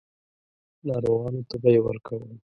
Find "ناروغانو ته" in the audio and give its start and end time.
0.87-1.55